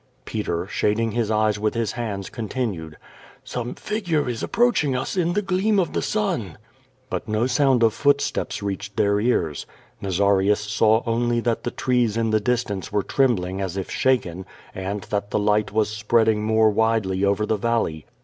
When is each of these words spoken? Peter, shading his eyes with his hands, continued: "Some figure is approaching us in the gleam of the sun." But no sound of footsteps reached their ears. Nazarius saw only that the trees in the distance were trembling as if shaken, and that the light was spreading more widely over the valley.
Peter, 0.25 0.65
shading 0.65 1.11
his 1.11 1.29
eyes 1.29 1.59
with 1.59 1.75
his 1.75 1.91
hands, 1.91 2.27
continued: 2.27 2.97
"Some 3.43 3.75
figure 3.75 4.27
is 4.27 4.41
approaching 4.41 4.95
us 4.95 5.15
in 5.15 5.33
the 5.33 5.43
gleam 5.43 5.77
of 5.79 5.93
the 5.93 6.01
sun." 6.01 6.57
But 7.11 7.27
no 7.27 7.45
sound 7.45 7.83
of 7.83 7.93
footsteps 7.93 8.63
reached 8.63 8.97
their 8.97 9.19
ears. 9.19 9.67
Nazarius 10.01 10.57
saw 10.59 11.03
only 11.05 11.39
that 11.41 11.65
the 11.65 11.69
trees 11.69 12.17
in 12.17 12.31
the 12.31 12.39
distance 12.39 12.91
were 12.91 13.03
trembling 13.03 13.61
as 13.61 13.77
if 13.77 13.91
shaken, 13.91 14.47
and 14.73 15.01
that 15.11 15.29
the 15.29 15.37
light 15.37 15.71
was 15.71 15.91
spreading 15.91 16.43
more 16.43 16.71
widely 16.71 17.23
over 17.23 17.45
the 17.45 17.55
valley. 17.57 18.07